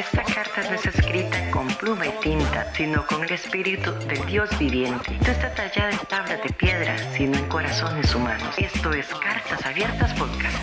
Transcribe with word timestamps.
Esta 0.00 0.24
carta 0.24 0.62
no 0.62 0.72
es 0.76 0.86
escrita 0.86 1.50
con 1.50 1.68
pluma 1.76 2.06
y 2.06 2.12
tinta, 2.22 2.72
sino 2.74 3.06
con 3.06 3.22
el 3.22 3.32
espíritu 3.32 3.92
del 4.08 4.24
Dios 4.24 4.48
viviente. 4.58 5.18
No 5.20 5.30
está 5.30 5.54
tallada 5.54 5.90
en 5.90 5.98
tablas 6.08 6.42
de 6.42 6.50
piedra, 6.54 6.96
sino 7.12 7.36
en 7.36 7.46
corazones 7.50 8.14
humanos. 8.14 8.54
Esto 8.56 8.94
es 8.94 9.06
Cartas 9.08 9.66
Abiertas 9.66 10.14
Podcast. 10.14 10.56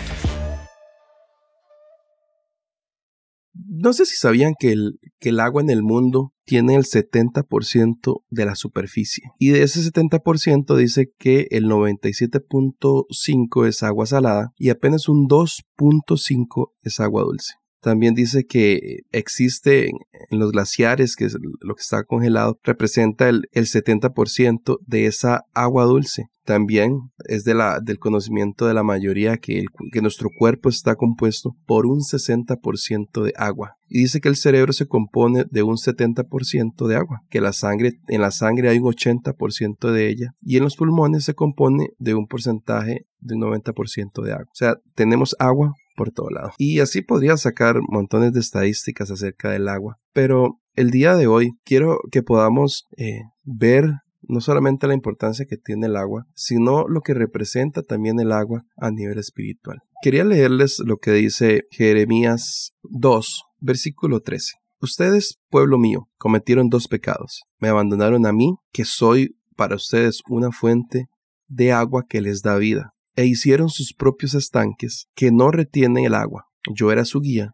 No 3.54 3.92
sé 3.92 4.06
si 4.06 4.16
sabían 4.16 4.54
que 4.58 4.72
el, 4.72 4.98
que 5.20 5.28
el 5.28 5.38
agua 5.38 5.62
en 5.62 5.70
el 5.70 5.84
mundo 5.84 6.32
tiene 6.44 6.74
el 6.74 6.82
70% 6.82 8.24
de 8.30 8.44
la 8.44 8.56
superficie. 8.56 9.30
Y 9.38 9.50
de 9.50 9.62
ese 9.62 9.88
70% 9.88 10.74
dice 10.74 11.12
que 11.16 11.46
el 11.52 11.66
97.5 11.66 13.68
es 13.68 13.84
agua 13.84 14.06
salada 14.06 14.50
y 14.56 14.70
apenas 14.70 15.08
un 15.08 15.28
2.5 15.28 16.72
es 16.82 16.98
agua 16.98 17.22
dulce. 17.22 17.54
También 17.80 18.14
dice 18.14 18.44
que 18.44 19.00
existe 19.12 19.86
en, 19.86 20.38
los 20.38 20.52
glaciares, 20.52 21.16
que 21.16 21.24
es 21.24 21.36
lo 21.60 21.74
que 21.74 21.80
está 21.80 22.02
congelado, 22.04 22.58
representa 22.62 23.28
el, 23.28 23.48
70% 23.52 24.78
de 24.86 25.06
esa 25.06 25.42
agua 25.54 25.84
dulce. 25.84 26.26
También 26.44 27.10
es 27.26 27.44
de 27.44 27.54
la, 27.54 27.78
del 27.80 27.98
conocimiento 27.98 28.66
de 28.66 28.72
la 28.72 28.82
mayoría 28.82 29.36
que, 29.36 29.64
que 29.92 30.00
nuestro 30.00 30.30
cuerpo 30.36 30.70
está 30.70 30.96
compuesto 30.96 31.54
por 31.66 31.86
un 31.86 32.00
60% 32.00 33.22
de 33.22 33.32
agua. 33.36 33.74
Y 33.86 34.00
dice 34.00 34.20
que 34.20 34.28
el 34.28 34.36
cerebro 34.36 34.72
se 34.72 34.86
compone 34.86 35.44
de 35.50 35.62
un 35.62 35.76
70% 35.76 36.86
de 36.86 36.96
agua, 36.96 37.20
que 37.28 37.40
la 37.40 37.52
sangre, 37.52 37.92
en 38.08 38.22
la 38.22 38.30
sangre 38.30 38.70
hay 38.70 38.78
un 38.78 38.92
80% 38.92 39.90
de 39.92 40.08
ella, 40.08 40.32
y 40.40 40.56
en 40.56 40.64
los 40.64 40.76
pulmones 40.76 41.24
se 41.24 41.34
compone 41.34 41.88
de 41.98 42.14
un 42.14 42.26
porcentaje 42.26 43.06
de 43.20 43.34
un 43.34 43.42
90% 43.42 44.22
de 44.22 44.32
agua. 44.32 44.46
O 44.46 44.56
sea, 44.56 44.76
tenemos 44.94 45.36
agua 45.38 45.74
por 45.98 46.12
todo 46.12 46.30
lado. 46.30 46.52
Y 46.56 46.78
así 46.78 47.02
podría 47.02 47.36
sacar 47.36 47.80
montones 47.88 48.32
de 48.32 48.40
estadísticas 48.40 49.10
acerca 49.10 49.50
del 49.50 49.68
agua. 49.68 49.98
Pero 50.14 50.60
el 50.74 50.90
día 50.90 51.16
de 51.16 51.26
hoy 51.26 51.50
quiero 51.64 51.98
que 52.10 52.22
podamos 52.22 52.86
eh, 52.96 53.22
ver 53.42 53.90
no 54.22 54.40
solamente 54.40 54.86
la 54.86 54.94
importancia 54.94 55.46
que 55.46 55.56
tiene 55.56 55.86
el 55.86 55.96
agua, 55.96 56.26
sino 56.34 56.86
lo 56.86 57.00
que 57.00 57.14
representa 57.14 57.82
también 57.82 58.20
el 58.20 58.32
agua 58.32 58.64
a 58.76 58.90
nivel 58.90 59.18
espiritual. 59.18 59.80
Quería 60.02 60.24
leerles 60.24 60.78
lo 60.84 60.98
que 60.98 61.12
dice 61.12 61.62
Jeremías 61.70 62.72
2, 62.82 63.44
versículo 63.58 64.20
13. 64.20 64.54
Ustedes, 64.80 65.40
pueblo 65.50 65.78
mío, 65.78 66.08
cometieron 66.18 66.68
dos 66.68 66.86
pecados. 66.86 67.42
Me 67.58 67.68
abandonaron 67.68 68.26
a 68.26 68.32
mí, 68.32 68.54
que 68.72 68.84
soy 68.84 69.36
para 69.56 69.74
ustedes 69.74 70.20
una 70.28 70.52
fuente 70.52 71.06
de 71.48 71.72
agua 71.72 72.04
que 72.08 72.20
les 72.20 72.42
da 72.42 72.56
vida 72.58 72.92
e 73.18 73.26
hicieron 73.26 73.68
sus 73.68 73.94
propios 73.94 74.34
estanques 74.34 75.08
que 75.16 75.32
no 75.32 75.50
retienen 75.50 76.04
el 76.04 76.14
agua. 76.14 76.44
Yo 76.72 76.92
era 76.92 77.04
su 77.04 77.20
guía, 77.20 77.50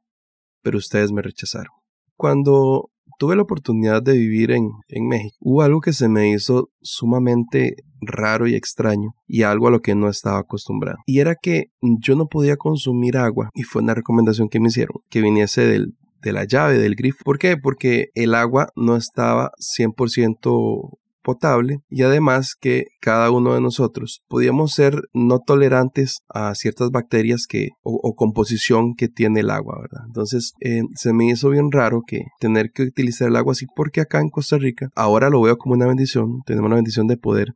pero 0.63 0.77
ustedes 0.77 1.11
me 1.11 1.23
rechazaron. 1.23 1.73
Cuando 2.17 2.91
tuve 3.19 3.35
la 3.35 3.45
oportunidad 3.45 4.03
de 4.03 4.13
vivir 4.13 4.51
en, 4.51 4.69
en, 4.89 5.09
México, 5.09 5.35
hubo 5.41 5.63
algo 5.63 5.81
que 5.81 5.95
se 5.95 6.07
me 6.11 6.31
hizo 6.31 6.69
sumamente 6.83 7.77
raro 8.03 8.47
y 8.47 8.57
extraño 8.57 9.15
y 9.27 9.45
algo 9.45 9.69
a 9.69 9.71
lo 9.71 9.81
que 9.81 9.95
no 9.95 10.11
estaba 10.11 10.41
acostumbrado. 10.41 10.99
Y 11.07 11.21
era 11.21 11.35
que 11.35 11.71
yo 11.81 12.15
no 12.15 12.27
podía 12.27 12.59
consumir 12.59 13.17
agua 13.17 13.49
y 13.55 13.63
fue 13.63 13.81
una 13.81 13.95
recomendación 13.95 14.51
que 14.51 14.61
me 14.61 14.69
hicieron, 14.69 15.01
que 15.09 15.23
viniese 15.23 15.65
del, 15.67 15.95
de 16.21 16.33
la 16.33 16.45
llave 16.45 16.77
del 16.77 16.95
grifo. 16.95 17.25
¿Por 17.25 17.39
qué? 17.39 17.57
Porque 17.57 18.09
el 18.15 18.35
agua 18.35 18.69
no 18.77 18.97
estaba 18.97 19.53
100% 19.79 20.99
potable 21.25 21.79
y 21.89 22.03
además 22.03 22.55
que 22.61 22.85
cada 23.01 23.31
uno 23.33 23.55
de 23.55 23.61
nosotros 23.61 24.23
podíamos 24.29 24.73
ser 24.73 25.03
no 25.13 25.41
tolerantes 25.41 26.19
a 26.29 26.55
ciertas 26.55 26.91
bacterias 26.91 27.47
que 27.49 27.71
o, 27.83 28.15
composición 28.15 28.95
que 28.95 29.09
tiene 29.09 29.41
el 29.41 29.51
agua, 29.51 29.79
¿verdad? 29.81 30.05
Entonces 30.07 30.53
eh, 30.61 30.83
se 30.95 31.13
me 31.13 31.27
hizo 31.27 31.51
bien 31.51 31.73
raro 31.73 32.03
que 32.07 32.25
tener 32.39 32.71
que 32.71 32.85
utilizar 32.85 33.29
el 33.29 33.37
agua 33.37 33.53
así 33.53 33.67
porque 33.75 34.01
acá 34.01 34.21
en 34.21 34.29
Costa 34.29 34.59
Rica 34.59 34.91
ahora 34.95 35.31
lo 35.31 35.41
veo 35.41 35.57
como 35.57 35.75
una 35.75 35.87
bendición, 35.87 36.43
tenemos 36.47 36.71
la 36.71 36.77
bendición 36.77 37.09
de 37.09 37.17
poder 37.17 37.55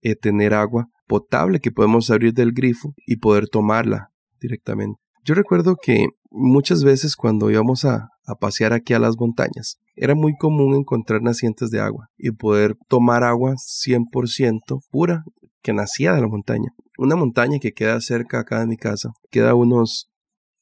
eh, 0.00 0.14
tener 0.14 0.54
agua 0.54 0.86
potable 1.06 1.60
que 1.60 1.72
podemos 1.72 2.10
abrir 2.10 2.32
del 2.32 2.52
grifo 2.52 2.94
y 3.06 3.16
poder 3.16 3.48
tomarla 3.48 4.08
directamente. 4.40 4.98
Yo 5.24 5.34
recuerdo 5.34 5.76
que 5.80 6.06
muchas 6.30 6.82
veces 6.82 7.16
cuando 7.16 7.50
íbamos 7.50 7.84
a, 7.84 8.08
a 8.26 8.34
pasear 8.36 8.72
aquí 8.72 8.94
a 8.94 8.98
las 8.98 9.16
montañas, 9.18 9.76
era 9.94 10.14
muy 10.14 10.36
común 10.36 10.74
encontrar 10.74 11.22
nacientes 11.22 11.70
de 11.70 11.80
agua 11.80 12.08
y 12.16 12.30
poder 12.30 12.76
tomar 12.88 13.24
agua 13.24 13.54
100% 13.56 14.80
pura 14.90 15.24
que 15.62 15.72
nacía 15.72 16.12
de 16.12 16.20
la 16.20 16.28
montaña. 16.28 16.70
Una 16.98 17.16
montaña 17.16 17.58
que 17.58 17.72
queda 17.72 18.00
cerca 18.00 18.40
acá 18.40 18.60
de 18.60 18.66
mi 18.66 18.76
casa, 18.76 19.10
queda 19.30 19.54
unos 19.54 20.10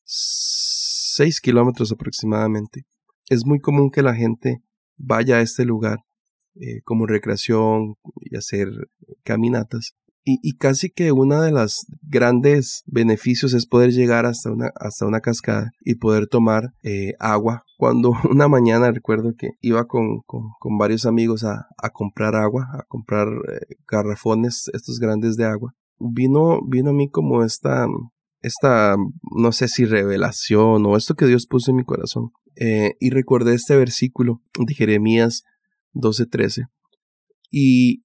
6 0.04 1.40
kilómetros 1.40 1.92
aproximadamente. 1.92 2.82
Es 3.28 3.46
muy 3.46 3.60
común 3.60 3.90
que 3.90 4.02
la 4.02 4.14
gente 4.14 4.58
vaya 4.96 5.36
a 5.36 5.40
este 5.40 5.64
lugar 5.64 5.98
eh, 6.56 6.80
como 6.84 7.06
recreación 7.06 7.94
y 8.16 8.36
hacer 8.36 8.68
caminatas. 9.22 9.92
Y, 10.22 10.56
casi 10.58 10.90
que 10.90 11.12
una 11.12 11.40
de 11.42 11.50
las 11.50 11.86
grandes 12.02 12.82
beneficios 12.86 13.54
es 13.54 13.66
poder 13.66 13.90
llegar 13.90 14.26
hasta 14.26 14.52
una, 14.52 14.70
hasta 14.76 15.06
una 15.06 15.20
cascada 15.20 15.70
y 15.80 15.94
poder 15.94 16.26
tomar 16.26 16.74
eh, 16.82 17.14
agua. 17.18 17.64
Cuando 17.80 18.12
una 18.30 18.46
mañana 18.46 18.92
recuerdo 18.92 19.32
que 19.38 19.52
iba 19.62 19.86
con, 19.86 20.20
con, 20.26 20.76
varios 20.78 21.06
amigos 21.06 21.44
a, 21.44 21.66
comprar 21.94 22.36
agua, 22.36 22.68
a 22.74 22.82
comprar 22.88 23.28
eh, 23.28 23.76
garrafones, 23.88 24.70
estos 24.74 24.98
grandes 24.98 25.36
de 25.36 25.46
agua, 25.46 25.74
vino, 25.98 26.60
vino 26.68 26.90
a 26.90 26.92
mí 26.92 27.08
como 27.08 27.42
esta, 27.42 27.86
esta, 28.42 28.96
no 29.34 29.52
sé 29.52 29.66
si 29.68 29.86
revelación 29.86 30.84
o 30.84 30.94
esto 30.94 31.14
que 31.14 31.24
Dios 31.24 31.46
puso 31.46 31.70
en 31.70 31.78
mi 31.78 31.84
corazón. 31.84 32.32
Eh, 32.54 32.96
y 33.00 33.08
recordé 33.08 33.54
este 33.54 33.76
versículo 33.76 34.42
de 34.58 34.74
Jeremías 34.74 35.44
12:13. 35.94 36.66
Y 37.50 38.04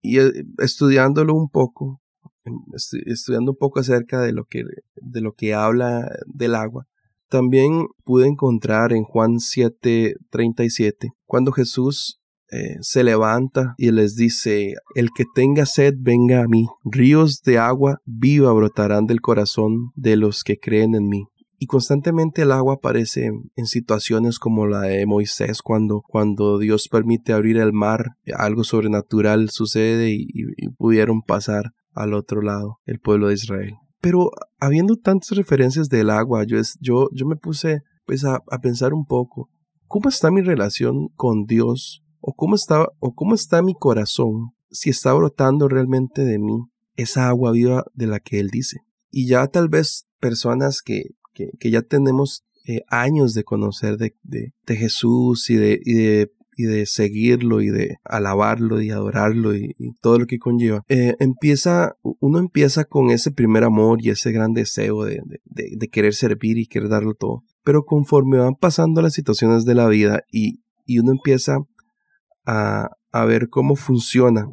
y 0.00 0.20
eh, 0.20 0.32
estudiándolo 0.56 1.34
un 1.34 1.50
poco, 1.50 2.00
em, 2.44 2.54
estudiando 3.06 3.52
un 3.52 3.58
poco 3.58 3.80
acerca 3.80 4.22
de 4.22 4.32
lo 4.32 4.46
que, 4.46 4.64
de 4.96 5.20
lo 5.20 5.34
que 5.34 5.52
habla 5.52 6.10
del 6.26 6.54
agua, 6.54 6.86
también 7.32 7.86
pude 8.04 8.28
encontrar 8.28 8.92
en 8.92 9.04
Juan 9.04 9.38
7:37, 9.40 11.12
cuando 11.24 11.50
Jesús 11.50 12.20
eh, 12.50 12.76
se 12.82 13.02
levanta 13.02 13.74
y 13.78 13.90
les 13.90 14.16
dice, 14.16 14.74
el 14.94 15.08
que 15.16 15.24
tenga 15.34 15.64
sed, 15.64 15.94
venga 15.96 16.42
a 16.42 16.46
mí, 16.46 16.66
ríos 16.84 17.40
de 17.42 17.58
agua 17.58 18.00
viva 18.04 18.52
brotarán 18.52 19.06
del 19.06 19.22
corazón 19.22 19.92
de 19.96 20.16
los 20.16 20.44
que 20.44 20.58
creen 20.58 20.94
en 20.94 21.08
mí. 21.08 21.24
Y 21.58 21.66
constantemente 21.66 22.42
el 22.42 22.52
agua 22.52 22.74
aparece 22.74 23.30
en 23.56 23.66
situaciones 23.66 24.38
como 24.38 24.66
la 24.66 24.82
de 24.82 25.06
Moisés, 25.06 25.62
cuando, 25.62 26.02
cuando 26.06 26.58
Dios 26.58 26.88
permite 26.88 27.32
abrir 27.32 27.56
el 27.56 27.72
mar, 27.72 28.16
algo 28.36 28.64
sobrenatural 28.64 29.48
sucede 29.48 30.10
y, 30.10 30.26
pudieron 30.76 31.22
pasar 31.22 31.70
al 31.94 32.12
otro 32.12 32.42
lado, 32.42 32.78
el 32.84 32.98
pueblo 32.98 33.28
de 33.28 33.34
Israel. 33.34 33.76
Pero 34.02 34.30
habiendo 34.60 34.96
tantas 34.96 35.30
referencias 35.30 35.88
del 35.88 36.10
agua, 36.10 36.44
yo, 36.44 36.58
yo, 36.80 37.08
yo 37.12 37.24
me 37.24 37.36
puse 37.36 37.80
pues, 38.04 38.26
a, 38.26 38.42
a, 38.50 38.58
pensar 38.58 38.92
un 38.92 39.06
poco, 39.06 39.48
¿cómo 39.86 40.10
está 40.10 40.30
mi 40.30 40.42
relación 40.42 41.08
con 41.16 41.46
Dios? 41.46 42.04
¿O 42.20 42.34
cómo, 42.34 42.54
está, 42.54 42.86
¿O 42.98 43.14
cómo 43.14 43.34
está 43.34 43.62
mi 43.62 43.74
corazón? 43.74 44.50
Si 44.70 44.90
está 44.90 45.14
brotando 45.14 45.68
realmente 45.68 46.22
de 46.22 46.38
mí 46.38 46.66
esa 46.96 47.28
agua 47.28 47.52
viva 47.52 47.86
de 47.94 48.08
la 48.08 48.20
que 48.20 48.40
Él 48.40 48.50
dice. 48.50 48.80
Y 49.10 49.26
ya 49.26 49.46
tal 49.46 49.70
vez 49.70 50.06
personas 50.20 50.82
que 50.82 51.14
que, 51.32 51.70
ya 51.70 51.82
tenemos 51.82 52.44
eh, 52.66 52.82
años 52.88 53.34
de 53.34 53.44
conocer 53.44 53.96
de, 53.96 54.14
de, 54.22 54.76
Jesús 54.76 55.50
y 55.50 55.56
de, 55.56 55.80
y 55.84 55.94
de, 55.94 56.32
y 56.56 56.64
de 56.64 56.86
seguirlo 56.86 57.60
y 57.60 57.70
de 57.70 57.96
alabarlo 58.04 58.80
y 58.80 58.90
adorarlo 58.90 59.54
y, 59.54 59.74
todo 60.00 60.18
lo 60.18 60.26
que 60.26 60.38
conlleva, 60.38 60.82
eh, 60.88 61.14
empieza, 61.18 61.96
uno 62.02 62.38
empieza 62.38 62.84
con 62.84 63.10
ese 63.10 63.30
primer 63.30 63.64
amor 63.64 63.98
y 64.02 64.10
ese 64.10 64.32
gran 64.32 64.52
deseo 64.52 65.04
de, 65.04 65.20
de, 65.44 65.88
querer 65.88 66.14
servir 66.14 66.58
y 66.58 66.66
querer 66.66 66.88
darlo 66.88 67.14
todo. 67.14 67.42
Pero 67.64 67.84
conforme 67.84 68.38
van 68.38 68.54
pasando 68.54 69.02
las 69.02 69.14
situaciones 69.14 69.64
de 69.64 69.74
la 69.74 69.88
vida 69.88 70.22
y, 70.30 70.60
y 70.84 70.98
uno 70.98 71.12
empieza 71.12 71.58
a, 72.44 72.90
a 73.12 73.24
ver 73.24 73.48
cómo 73.48 73.76
funciona 73.76 74.46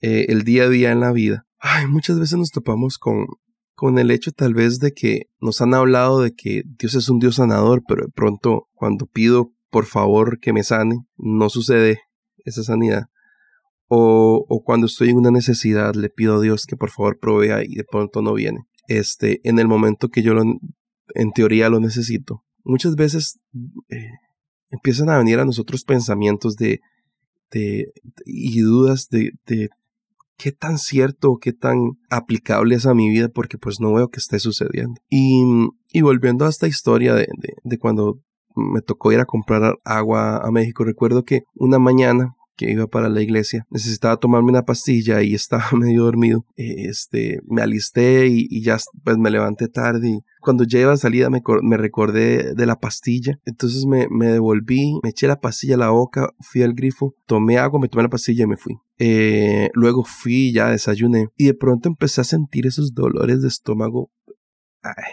eh, 0.00 0.26
el 0.28 0.42
día 0.42 0.64
a 0.64 0.68
día 0.68 0.92
en 0.92 1.00
la 1.00 1.12
vida, 1.12 1.46
ay, 1.58 1.86
muchas 1.86 2.18
veces 2.18 2.38
nos 2.38 2.50
topamos 2.50 2.98
con, 2.98 3.26
con 3.74 3.98
el 3.98 4.10
hecho 4.10 4.32
tal 4.32 4.54
vez 4.54 4.78
de 4.78 4.92
que 4.92 5.26
nos 5.40 5.60
han 5.60 5.74
hablado 5.74 6.20
de 6.20 6.32
que 6.34 6.62
Dios 6.78 6.94
es 6.94 7.08
un 7.08 7.18
Dios 7.18 7.36
sanador, 7.36 7.82
pero 7.86 8.06
de 8.06 8.12
pronto 8.12 8.68
cuando 8.74 9.06
pido 9.06 9.52
por 9.70 9.86
favor 9.86 10.38
que 10.40 10.52
me 10.52 10.62
sane, 10.62 10.96
no 11.16 11.48
sucede 11.48 12.00
esa 12.44 12.62
sanidad. 12.62 13.04
O, 13.88 14.44
o 14.48 14.62
cuando 14.64 14.86
estoy 14.86 15.10
en 15.10 15.16
una 15.16 15.30
necesidad, 15.30 15.94
le 15.94 16.08
pido 16.08 16.36
a 16.36 16.40
Dios 16.40 16.66
que 16.66 16.76
por 16.76 16.90
favor 16.90 17.18
provea 17.20 17.62
y 17.64 17.74
de 17.74 17.84
pronto 17.84 18.22
no 18.22 18.34
viene. 18.34 18.60
Este, 18.88 19.40
en 19.48 19.58
el 19.58 19.68
momento 19.68 20.08
que 20.08 20.22
yo 20.22 20.34
lo, 20.34 20.42
en 21.14 21.32
teoría 21.32 21.68
lo 21.68 21.80
necesito. 21.80 22.44
Muchas 22.64 22.96
veces 22.96 23.38
eh, 23.88 24.10
empiezan 24.70 25.08
a 25.10 25.18
venir 25.18 25.38
a 25.38 25.44
nosotros 25.44 25.84
pensamientos 25.84 26.56
de, 26.56 26.80
de 27.50 27.92
y 28.24 28.60
dudas 28.60 29.08
de, 29.08 29.32
de 29.46 29.68
qué 30.36 30.52
tan 30.52 30.78
cierto, 30.78 31.38
qué 31.40 31.52
tan 31.52 31.78
aplicable 32.10 32.74
es 32.74 32.86
a 32.86 32.94
mi 32.94 33.08
vida, 33.08 33.28
porque 33.28 33.58
pues 33.58 33.80
no 33.80 33.94
veo 33.94 34.08
que 34.08 34.18
esté 34.18 34.38
sucediendo. 34.38 35.00
Y, 35.08 35.42
y 35.92 36.02
volviendo 36.02 36.44
a 36.44 36.50
esta 36.50 36.68
historia 36.68 37.14
de, 37.14 37.28
de, 37.64 37.78
cuando 37.78 38.20
me 38.56 38.80
tocó 38.80 39.12
ir 39.12 39.20
a 39.20 39.26
comprar 39.26 39.78
agua 39.84 40.38
a 40.38 40.50
México. 40.50 40.84
Recuerdo 40.84 41.24
que 41.24 41.42
una 41.54 41.78
mañana 41.78 42.34
que 42.56 42.70
iba 42.70 42.86
para 42.86 43.08
la 43.08 43.22
iglesia. 43.22 43.66
Necesitaba 43.70 44.16
tomarme 44.16 44.50
una 44.50 44.64
pastilla 44.64 45.22
y 45.22 45.34
estaba 45.34 45.66
medio 45.72 46.04
dormido. 46.04 46.44
Este, 46.56 47.40
me 47.46 47.62
alisté 47.62 48.26
y, 48.28 48.62
ya 48.62 48.78
pues 49.04 49.18
me 49.18 49.30
levanté 49.30 49.68
tarde. 49.68 50.08
Y 50.08 50.24
cuando 50.40 50.64
ya 50.64 50.80
iba 50.80 50.92
a 50.92 50.96
salida 50.96 51.30
me, 51.30 51.42
me 51.62 51.76
recordé 51.76 52.54
de 52.54 52.66
la 52.66 52.76
pastilla. 52.76 53.38
Entonces 53.44 53.84
me, 53.86 54.08
me, 54.10 54.28
devolví, 54.28 54.98
me 55.02 55.10
eché 55.10 55.28
la 55.28 55.40
pastilla 55.40 55.74
a 55.74 55.78
la 55.78 55.90
boca, 55.90 56.30
fui 56.40 56.62
al 56.62 56.74
grifo, 56.74 57.14
tomé 57.26 57.58
agua, 57.58 57.78
me 57.80 57.88
tomé 57.88 58.02
la 58.02 58.08
pastilla 58.08 58.44
y 58.44 58.48
me 58.48 58.56
fui. 58.56 58.78
Eh, 58.98 59.70
luego 59.74 60.04
fui, 60.04 60.52
ya 60.52 60.70
desayuné 60.70 61.28
y 61.36 61.44
de 61.44 61.54
pronto 61.54 61.88
empecé 61.88 62.22
a 62.22 62.24
sentir 62.24 62.66
esos 62.66 62.94
dolores 62.94 63.42
de 63.42 63.48
estómago. 63.48 64.10
Ay, 64.82 65.12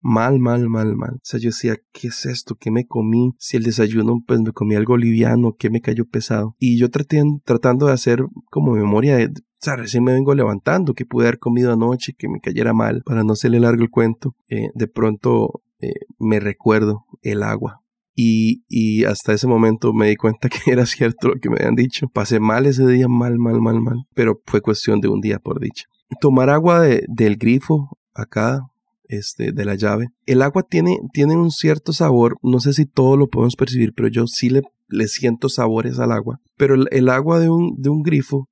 mal, 0.00 0.38
mal, 0.38 0.68
mal, 0.68 0.96
mal. 0.96 1.14
O 1.14 1.20
sea, 1.22 1.40
yo 1.40 1.48
decía, 1.48 1.76
¿qué 1.92 2.08
es 2.08 2.26
esto? 2.26 2.56
¿Qué 2.56 2.70
me 2.70 2.86
comí? 2.86 3.32
Si 3.38 3.56
el 3.56 3.64
desayuno, 3.64 4.22
pues 4.26 4.40
me 4.40 4.52
comí 4.52 4.74
algo 4.74 4.96
liviano, 4.96 5.54
¿qué 5.58 5.70
me 5.70 5.80
cayó 5.80 6.04
pesado? 6.06 6.54
Y 6.58 6.78
yo 6.78 6.90
traté, 6.90 7.22
tratando 7.44 7.86
de 7.86 7.92
hacer 7.92 8.24
como 8.50 8.72
memoria 8.72 9.16
de, 9.16 9.26
o 9.26 9.60
sea, 9.60 9.76
recién 9.76 10.04
me 10.04 10.12
vengo 10.12 10.34
levantando, 10.34 10.94
que 10.94 11.04
pude 11.04 11.26
haber 11.26 11.38
comido 11.38 11.72
anoche, 11.72 12.14
que 12.16 12.28
me 12.28 12.40
cayera 12.40 12.72
mal, 12.72 13.02
para 13.04 13.24
no 13.24 13.32
hacerle 13.32 13.60
largo 13.60 13.82
el 13.82 13.90
cuento. 13.90 14.36
Eh, 14.48 14.70
de 14.74 14.86
pronto 14.86 15.62
eh, 15.80 15.92
me 16.18 16.38
recuerdo 16.40 17.04
el 17.22 17.42
agua. 17.42 17.82
Y, 18.14 18.64
y, 18.68 19.04
hasta 19.04 19.32
ese 19.32 19.46
momento 19.46 19.92
me 19.92 20.08
di 20.08 20.16
cuenta 20.16 20.48
que 20.48 20.72
era 20.72 20.86
cierto 20.86 21.28
lo 21.28 21.34
que 21.40 21.50
me 21.50 21.56
habían 21.58 21.74
dicho. 21.74 22.08
Pasé 22.08 22.40
mal 22.40 22.66
ese 22.66 22.86
día, 22.86 23.08
mal, 23.08 23.38
mal, 23.38 23.60
mal, 23.60 23.80
mal. 23.80 24.06
Pero 24.14 24.40
fue 24.46 24.60
cuestión 24.60 25.00
de 25.00 25.08
un 25.08 25.20
día 25.20 25.38
por 25.38 25.60
dicha. 25.60 25.86
Tomar 26.20 26.50
agua 26.50 26.80
de, 26.80 27.04
del 27.08 27.36
grifo 27.36 27.98
acá 28.14 28.60
este, 29.08 29.52
de 29.52 29.64
la 29.64 29.74
llave. 29.74 30.08
El 30.26 30.42
agua 30.42 30.62
tiene, 30.62 30.98
tiene 31.12 31.36
un 31.36 31.50
cierto 31.50 31.92
sabor, 31.92 32.38
no 32.42 32.60
sé 32.60 32.72
si 32.72 32.86
todo 32.86 33.16
lo 33.16 33.28
podemos 33.28 33.56
percibir, 33.56 33.92
pero 33.94 34.08
yo 34.08 34.26
sí 34.26 34.50
le, 34.50 35.08
siento 35.08 35.48
sabores 35.48 35.98
al 35.98 36.12
agua. 36.12 36.40
Pero 36.56 36.74
el, 36.74 37.08
agua 37.08 37.40
de 37.40 37.48
un, 37.48 37.74
de 37.80 37.88
un, 37.88 38.02
grifo 38.02 38.48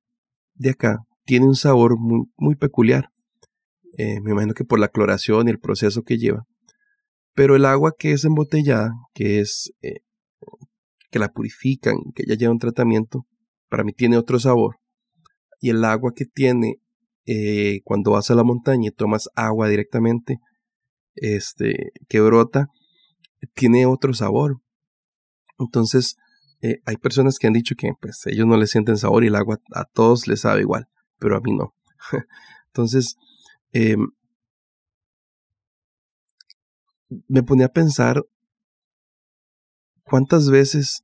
de 0.55 0.71
acá 0.71 0.99
tiene 1.25 1.45
un 1.45 1.55
sabor 1.55 1.97
muy, 1.97 2.25
muy 2.37 2.55
peculiar. 2.55 3.09
Eh, 3.97 4.19
me 4.21 4.31
imagino 4.31 4.53
que 4.53 4.65
por 4.65 4.79
la 4.79 4.89
cloración 4.89 5.47
y 5.47 5.51
el 5.51 5.59
proceso 5.59 6.03
que 6.03 6.17
lleva. 6.17 6.45
Pero 7.33 7.55
el 7.55 7.65
agua 7.65 7.93
que 7.97 8.11
es 8.11 8.25
embotellada, 8.25 8.91
que 9.13 9.39
es 9.39 9.71
eh, 9.81 10.01
que 11.11 11.19
la 11.19 11.29
purifican, 11.29 11.97
que 12.15 12.23
ya 12.27 12.35
lleva 12.35 12.51
un 12.51 12.59
tratamiento, 12.59 13.25
para 13.69 13.83
mí 13.83 13.93
tiene 13.93 14.17
otro 14.17 14.39
sabor. 14.39 14.77
Y 15.59 15.69
el 15.69 15.83
agua 15.83 16.13
que 16.15 16.25
tiene 16.25 16.77
eh, 17.27 17.81
cuando 17.83 18.11
vas 18.11 18.31
a 18.31 18.35
la 18.35 18.43
montaña 18.43 18.87
y 18.87 18.91
tomas 18.91 19.29
agua 19.35 19.67
directamente, 19.67 20.39
este, 21.15 21.91
que 22.07 22.21
brota, 22.21 22.67
tiene 23.53 23.85
otro 23.85 24.13
sabor. 24.13 24.61
Entonces, 25.59 26.15
eh, 26.61 26.79
hay 26.85 26.95
personas 26.95 27.37
que 27.37 27.47
han 27.47 27.53
dicho 27.53 27.75
que 27.77 27.91
pues 27.99 28.25
ellos 28.27 28.47
no 28.47 28.55
le 28.57 28.65
sienten 28.65 28.97
sabor 28.97 29.23
y 29.23 29.27
el 29.27 29.35
agua 29.35 29.59
a 29.75 29.83
todos 29.83 30.27
les 30.27 30.41
sabe 30.41 30.61
igual, 30.61 30.87
pero 31.19 31.35
a 31.35 31.41
mí 31.41 31.53
no. 31.53 31.75
Entonces, 32.67 33.17
em, 33.73 34.07
me 37.27 37.43
ponía 37.43 37.65
a 37.65 37.73
pensar 37.73 38.23
cuántas 40.03 40.49
veces 40.49 41.03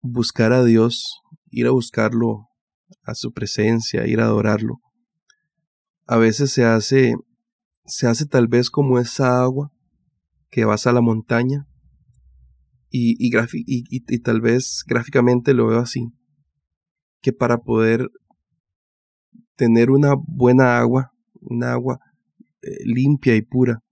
buscar 0.00 0.52
a 0.52 0.64
Dios, 0.64 1.20
ir 1.50 1.66
a 1.66 1.72
buscarlo 1.72 2.48
a 3.04 3.14
su 3.14 3.32
presencia, 3.32 4.06
ir 4.06 4.20
a 4.20 4.26
adorarlo, 4.26 4.80
a 6.08 6.16
veces 6.16 6.50
se 6.50 6.64
hace, 6.64 7.14
se 7.84 8.06
hace 8.06 8.24
tal 8.24 8.48
vez 8.48 8.70
como 8.70 8.98
esa 8.98 9.42
agua 9.42 9.70
que 10.50 10.64
vas 10.64 10.86
a 10.86 10.92
la 10.92 11.02
montaña 11.02 11.68
y, 12.90 13.14
y, 13.18 13.30
y, 13.66 14.18
tal 14.20 14.40
vez 14.40 14.82
gráficamente 14.86 15.52
lo 15.52 15.66
veo 15.66 15.80
así, 15.80 16.08
que 17.20 17.34
para 17.34 17.58
poder 17.58 18.08
tener 19.54 19.90
una 19.90 20.14
buena 20.16 20.78
agua, 20.78 21.12
una 21.42 21.72
agua 21.72 22.00
eh, 22.62 22.78
limpia 22.86 23.36
y 23.36 23.42
pura, 23.42 23.82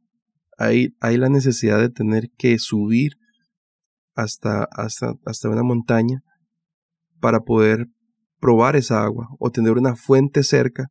hay, 0.57 0.97
hay 1.01 1.19
la 1.19 1.29
necesidad 1.29 1.79
de 1.79 1.91
tener 1.91 2.31
que 2.39 2.59
subir 2.59 3.19
hasta, 4.15 4.67
hasta, 4.73 5.13
hasta 5.27 5.51
una 5.51 5.63
montaña 5.63 6.23
para 7.21 7.41
poder 7.41 7.89
probar 8.41 8.75
esa 8.75 9.05
agua 9.05 9.29
o 9.39 9.51
tener 9.51 9.73
una 9.73 9.97
fuente 9.97 10.43
cerca 10.43 10.91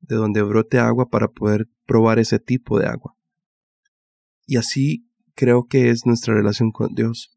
de 0.00 0.16
donde 0.16 0.42
brote 0.42 0.78
agua 0.78 1.08
para 1.08 1.28
poder 1.28 1.68
probar 1.86 2.18
ese 2.18 2.38
tipo 2.38 2.78
de 2.78 2.86
agua. 2.86 3.14
Y 4.46 4.56
así 4.56 5.06
creo 5.34 5.66
que 5.68 5.90
es 5.90 6.06
nuestra 6.06 6.34
relación 6.34 6.72
con 6.72 6.94
Dios. 6.94 7.30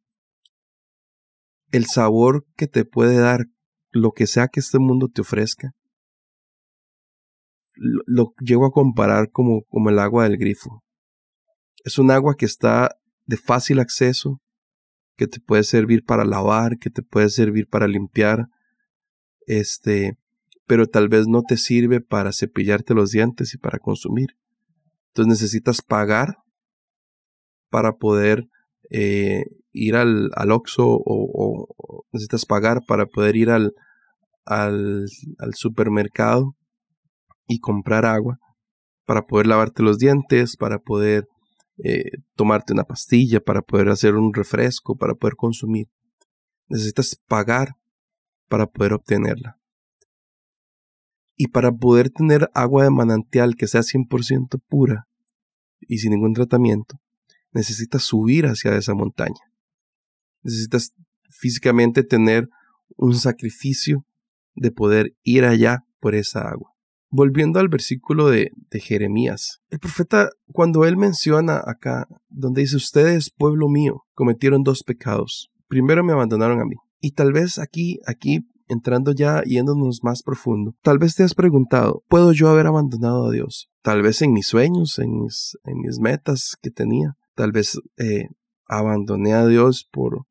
El 1.71 1.85
sabor 1.85 2.45
que 2.55 2.67
te 2.67 2.85
puede 2.85 3.17
dar 3.17 3.45
lo 3.91 4.11
que 4.11 4.27
sea 4.27 4.47
que 4.47 4.59
este 4.59 4.79
mundo 4.79 5.09
te 5.09 5.21
ofrezca, 5.21 5.73
lo, 7.75 8.33
llego 8.39 8.65
a 8.65 8.71
comparar 8.71 9.29
como, 9.31 9.63
como 9.69 9.89
el 9.89 9.99
agua 9.99 10.23
del 10.23 10.37
grifo. 10.37 10.83
Es 11.83 11.97
un 11.97 12.11
agua 12.11 12.35
que 12.35 12.45
está 12.45 12.95
de 13.25 13.37
fácil 13.37 13.79
acceso, 13.79 14.41
que 15.15 15.27
te 15.27 15.39
puede 15.39 15.63
servir 15.63 16.03
para 16.03 16.25
lavar, 16.25 16.77
que 16.79 16.89
te 16.89 17.03
puede 17.03 17.29
servir 17.29 17.67
para 17.67 17.87
limpiar, 17.87 18.47
este, 19.45 20.17
pero 20.65 20.87
tal 20.87 21.09
vez 21.09 21.27
no 21.27 21.41
te 21.43 21.57
sirve 21.57 22.01
para 22.01 22.31
cepillarte 22.31 22.93
los 22.93 23.11
dientes 23.11 23.53
y 23.53 23.57
para 23.57 23.79
consumir. 23.79 24.37
Entonces 25.09 25.29
necesitas 25.29 25.81
pagar 25.81 26.37
para 27.69 27.93
poder 27.93 28.47
eh, 28.89 29.43
ir 29.71 29.95
al, 29.95 30.29
al 30.35 30.51
o, 30.51 31.67
necesitas 32.11 32.45
pagar 32.45 32.81
para 32.87 33.05
poder 33.05 33.35
ir 33.35 33.49
al, 33.49 33.73
al, 34.45 35.05
al 35.39 35.53
supermercado 35.55 36.55
y 37.47 37.59
comprar 37.59 38.05
agua 38.05 38.39
para 39.05 39.25
poder 39.25 39.47
lavarte 39.47 39.83
los 39.83 39.97
dientes, 39.97 40.55
para 40.55 40.79
poder 40.79 41.27
eh, 41.83 42.11
tomarte 42.35 42.73
una 42.73 42.83
pastilla, 42.83 43.39
para 43.39 43.61
poder 43.61 43.89
hacer 43.89 44.15
un 44.15 44.33
refresco, 44.33 44.95
para 44.95 45.15
poder 45.15 45.35
consumir. 45.35 45.87
Necesitas 46.67 47.19
pagar 47.27 47.75
para 48.47 48.67
poder 48.67 48.93
obtenerla. 48.93 49.57
Y 51.35 51.47
para 51.47 51.71
poder 51.71 52.09
tener 52.09 52.49
agua 52.53 52.83
de 52.83 52.91
manantial 52.91 53.55
que 53.55 53.67
sea 53.67 53.81
100% 53.81 54.61
pura 54.67 55.07
y 55.81 55.97
sin 55.97 56.11
ningún 56.11 56.33
tratamiento, 56.33 56.99
necesitas 57.51 58.03
subir 58.03 58.45
hacia 58.45 58.75
esa 58.75 58.93
montaña. 58.93 59.41
Necesitas 60.43 60.93
físicamente 61.29 62.03
tener 62.03 62.49
un 62.97 63.15
sacrificio 63.15 64.05
de 64.55 64.71
poder 64.71 65.15
ir 65.23 65.45
allá 65.45 65.83
por 65.99 66.15
esa 66.15 66.41
agua. 66.49 66.71
Volviendo 67.09 67.59
al 67.59 67.69
versículo 67.69 68.29
de, 68.29 68.49
de, 68.71 68.79
Jeremías, 68.79 69.61
el 69.69 69.79
profeta, 69.79 70.29
cuando 70.51 70.85
él 70.85 70.97
menciona 70.97 71.61
acá, 71.63 72.07
donde 72.29 72.61
dice, 72.61 72.75
ustedes, 72.75 73.29
pueblo 73.29 73.69
mío, 73.69 74.03
cometieron 74.13 74.63
dos 74.63 74.83
pecados. 74.83 75.51
Primero 75.67 76.03
me 76.03 76.13
abandonaron 76.13 76.59
a 76.59 76.65
mí. 76.65 76.75
Y 76.99 77.11
tal 77.11 77.31
vez 77.31 77.59
aquí, 77.59 77.99
aquí 78.07 78.47
entrando 78.67 79.11
ya 79.11 79.43
yéndonos 79.43 80.03
más 80.03 80.23
profundo, 80.23 80.75
tal 80.81 80.97
vez 80.97 81.15
te 81.15 81.23
has 81.23 81.33
preguntado, 81.33 82.03
¿puedo 82.07 82.31
yo 82.31 82.49
haber 82.49 82.67
abandonado 82.67 83.27
a 83.27 83.31
Dios? 83.31 83.69
Tal 83.81 84.01
vez 84.01 84.21
en 84.21 84.33
mis 84.33 84.47
sueños, 84.47 84.99
en 84.99 85.19
mis, 85.19 85.57
en 85.65 85.79
mis 85.79 85.99
metas 85.99 86.55
que 86.61 86.71
tenía. 86.71 87.17
Tal 87.35 87.51
vez 87.51 87.79
eh, 87.97 88.27
abandoné 88.67 89.33
a 89.33 89.45
Dios 89.45 89.87
por, 89.91 90.25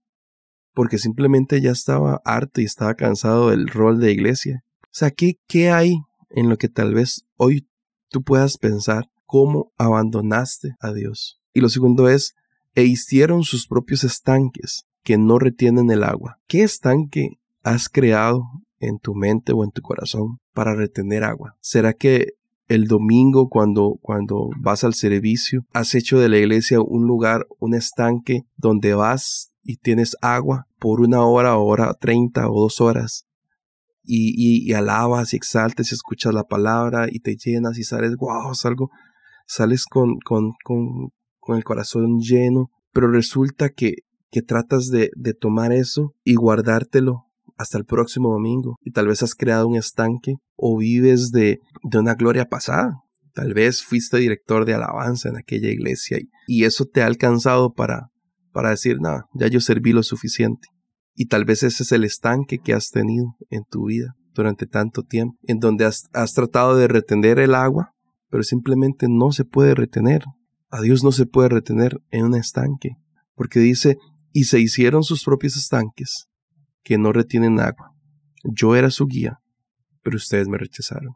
porque 0.73 0.99
simplemente 0.99 1.61
ya 1.61 1.71
estaba 1.71 2.21
harto 2.25 2.61
y 2.61 2.65
estaba 2.65 2.95
cansado 2.95 3.51
del 3.51 3.69
rol 3.69 4.01
de 4.01 4.13
iglesia. 4.13 4.65
O 4.85 4.95
sea, 4.95 5.11
¿qué, 5.11 5.35
qué 5.47 5.71
hay 5.71 5.97
en 6.31 6.49
lo 6.49 6.57
que 6.57 6.69
tal 6.69 6.95
vez 6.95 7.25
hoy 7.37 7.69
tú 8.09 8.23
puedas 8.23 8.57
pensar 8.57 9.11
cómo 9.27 9.73
abandonaste 9.77 10.75
a 10.81 10.93
Dios? 10.93 11.41
Y 11.53 11.61
lo 11.61 11.69
segundo 11.69 12.09
es, 12.09 12.35
e 12.75 12.85
hicieron 12.85 13.43
sus 13.43 13.67
propios 13.67 14.05
estanques 14.05 14.85
que 15.03 15.19
no 15.19 15.39
retienen 15.39 15.91
el 15.91 16.05
agua. 16.05 16.39
¿Qué 16.47 16.63
estanque 16.63 17.39
has 17.63 17.89
creado 17.89 18.45
en 18.79 18.99
tu 18.99 19.15
mente 19.15 19.53
o 19.53 19.65
en 19.65 19.71
tu 19.71 19.83
corazón 19.83 20.39
para 20.53 20.75
retener 20.75 21.25
agua? 21.25 21.57
¿Será 21.61 21.93
que 21.93 22.35
el 22.69 22.87
domingo 22.87 23.49
cuando, 23.49 23.99
cuando 24.01 24.51
vas 24.61 24.85
al 24.85 24.95
servicio 24.95 25.67
has 25.73 25.95
hecho 25.95 26.19
de 26.19 26.29
la 26.29 26.39
iglesia 26.39 26.81
un 26.81 27.07
lugar, 27.07 27.47
un 27.59 27.75
estanque 27.75 28.43
donde 28.57 28.95
vas 28.95 29.53
y 29.63 29.77
tienes 29.77 30.17
agua 30.21 30.67
por 30.79 31.01
una 31.01 31.25
hora, 31.25 31.57
hora 31.57 31.95
treinta 31.95 32.49
o 32.51 32.61
dos 32.61 32.81
horas? 32.81 33.27
Y, 34.05 34.35
y, 34.69 34.73
alabas 34.73 35.33
y 35.33 35.37
exaltes 35.37 35.93
y 35.93 35.95
escuchas 35.95 36.35
la 36.35 36.43
palabra 36.43 37.07
y 37.09 37.21
te 37.21 37.37
llenas 37.37 37.79
y 37.79 37.85
sales, 37.85 38.17
wow, 38.17 38.53
salgo, 38.53 38.91
sales 39.47 39.87
con, 39.87 40.19
con, 40.25 40.55
con, 40.65 41.11
con 41.39 41.57
el 41.57 41.63
corazón 41.63 42.19
lleno, 42.19 42.73
pero 42.93 43.09
resulta 43.09 43.69
que, 43.69 43.99
que 44.33 44.43
tratas 44.43 44.89
de, 44.89 45.13
de 45.15 45.35
tomar 45.35 45.73
eso 45.73 46.17
y 46.25 46.35
guardártelo 46.35 47.27
hasta 47.57 47.79
el 47.79 47.85
próximo 47.85 48.33
domingo 48.33 48.77
y 48.83 48.93
tal 48.93 49.09
vez 49.09 49.23
has 49.23 49.35
creado 49.35 49.67
un 49.69 49.77
estanque 49.77 50.37
o 50.57 50.79
vives 50.79 51.31
de, 51.31 51.61
de 51.83 51.99
una 51.99 52.15
gloria 52.15 52.47
pasada. 52.47 52.99
Tal 53.35 53.55
vez 53.55 53.83
fuiste 53.83 54.19
director 54.19 54.65
de 54.65 54.75
alabanza 54.75 55.29
en 55.29 55.37
aquella 55.37 55.71
iglesia 55.71 56.19
y, 56.19 56.29
y 56.47 56.65
eso 56.65 56.85
te 56.85 57.03
ha 57.03 57.07
alcanzado 57.07 57.73
para, 57.73 58.11
para 58.53 58.71
decir, 58.71 59.01
nada, 59.01 59.27
ya 59.35 59.47
yo 59.49 59.61
serví 59.61 59.93
lo 59.93 60.03
suficiente. 60.03 60.69
Y 61.15 61.27
tal 61.27 61.45
vez 61.45 61.63
ese 61.63 61.83
es 61.83 61.93
el 61.93 62.05
estanque 62.05 62.59
que 62.59 62.73
has 62.73 62.91
tenido 62.91 63.37
en 63.51 63.65
tu 63.65 63.87
vida 63.87 64.15
durante 64.35 64.67
tanto 64.67 65.03
tiempo, 65.03 65.37
en 65.43 65.59
donde 65.59 65.85
has, 65.85 66.09
has 66.15 66.33
tratado 66.33 66.77
de 66.77 66.89
retener 66.89 67.39
el 67.39 67.55
agua, 67.55 67.93
pero 68.31 68.43
simplemente 68.43 69.07
no 69.09 69.31
se 69.33 69.45
puede 69.45 69.75
retener. 69.75 70.25
A 70.71 70.81
Dios 70.81 71.05
no 71.05 71.13
se 71.13 71.27
puede 71.27 71.51
retener 71.51 72.01
en 72.11 72.25
un 72.25 72.35
estanque, 72.35 72.97
porque 73.35 73.61
dice, 73.61 73.99
y 74.33 74.45
se 74.45 74.59
hicieron 74.59 75.03
sus 75.03 75.23
propios 75.25 75.57
estanques 75.57 76.29
que 76.83 76.99
no 76.99 77.13
retienen 77.13 77.61
agua. 77.61 77.95
Yo 78.45 78.75
era 78.75 78.91
su 78.91 79.07
guía, 79.07 79.41
pero 80.03 80.17
ustedes 80.17 80.49
me 80.49 80.59
rechazaron. 80.59 81.15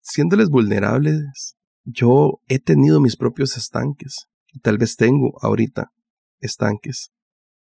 Siéndoles 0.00 0.48
vulnerables, 0.48 1.56
yo 1.84 2.40
he 2.48 2.58
tenido 2.58 3.00
mis 3.00 3.16
propios 3.16 3.56
estanques, 3.56 4.26
y 4.52 4.60
tal 4.60 4.78
vez 4.78 4.96
tengo 4.96 5.32
ahorita 5.42 5.92
estanques, 6.40 7.10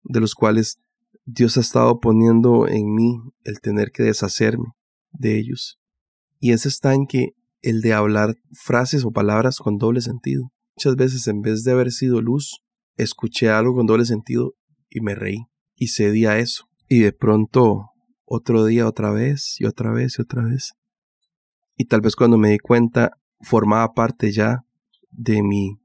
de 0.04 0.20
los 0.20 0.36
cuales 0.36 0.80
Dios 1.25 1.58
ha 1.58 1.62
estado 1.62 2.00
poniendo 2.00 2.68
en 2.68 2.94
mí 2.94 3.20
el 3.44 3.60
tener 3.60 3.92
que 3.92 4.04
deshacerme 4.04 4.74
de 5.12 5.39
ellos. 5.39 5.80
Y 6.39 6.51
ese 6.51 6.70
estanque, 6.70 7.32
el 7.62 7.82
de 7.82 7.94
hablar 7.94 8.36
frases 8.51 9.04
o 9.04 9.12
palabras 9.12 9.58
con 9.58 9.77
doble 9.77 10.01
sentido. 10.01 10.51
Muchas 10.75 10.96
veces 10.96 11.27
en 11.27 11.42
vez 11.42 11.63
de 11.63 11.72
haber 11.72 11.92
sido 11.92 12.22
luz, 12.22 12.62
escuché 12.98 13.50
algo 13.50 13.74
con 13.74 13.88
doble 13.88 14.06
sentido 14.06 14.54
y 14.89 15.01
me 15.01 15.16
reí 15.16 15.48
y 15.78 15.88
cedí 15.88 16.26
a 16.26 16.38
eso. 16.38 16.68
Y 16.90 17.00
de 17.00 17.14
pronto 17.14 17.92
otro 18.26 18.66
día 18.66 18.88
otra 18.88 19.12
vez 19.12 19.56
y 19.60 19.66
otra 19.66 19.92
vez 19.92 20.18
y 20.18 20.22
otra 20.22 20.44
vez. 20.44 20.74
Y 21.78 21.86
tal 21.86 22.02
vez 22.02 22.16
cuando 22.16 22.38
me 22.38 22.50
di 22.50 22.60
cuenta 22.60 23.18
formaba 23.40 23.94
parte 23.94 24.32
ya 24.32 24.66
de 25.12 25.44
mi 25.44 25.80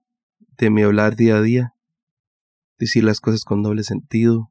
de 0.56 0.70
mi 0.70 0.82
hablar 0.82 1.14
día 1.14 1.36
a 1.36 1.42
día. 1.42 1.74
Decir 2.78 3.04
las 3.04 3.20
cosas 3.20 3.44
con 3.44 3.62
doble 3.62 3.84
sentido. 3.84 4.50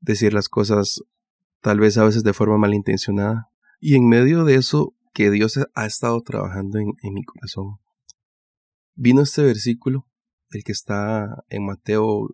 Decir 0.00 0.32
las 0.32 0.48
cosas 0.48 1.02
tal 1.60 1.78
vez 1.78 1.98
a 1.98 2.04
veces 2.04 2.24
de 2.24 2.32
forma 2.32 2.58
malintencionada. 2.58 3.50
Y 3.78 3.94
en 3.94 4.08
medio 4.08 4.44
de 4.44 4.56
eso 4.56 4.94
que 5.12 5.30
Dios 5.30 5.60
ha 5.74 5.86
estado 5.86 6.20
trabajando 6.22 6.78
en, 6.78 6.94
en 7.02 7.14
mi 7.14 7.22
corazón. 7.22 7.78
Vino 8.94 9.22
este 9.22 9.42
versículo, 9.42 10.06
el 10.50 10.64
que 10.64 10.72
está 10.72 11.44
en 11.48 11.66
Mateo 11.66 12.28